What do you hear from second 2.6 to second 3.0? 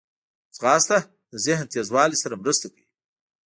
کوي